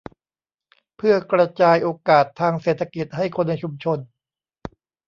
[0.97, 3.99] เพื่อกระจายโอกาสทางเศรษฐกิจให้คนในชุมชน